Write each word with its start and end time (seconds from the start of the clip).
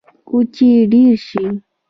کوچي 0.27 0.69
ډیر 0.91 1.09
شي 1.27 1.45